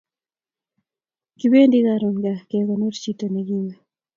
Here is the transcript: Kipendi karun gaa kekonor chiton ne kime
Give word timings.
Kipendi 1.39 1.77
karun 1.87 2.15
gaa 2.23 2.45
kekonor 2.49 2.93
chiton 3.01 3.31
ne 3.33 3.41
kime 3.47 3.73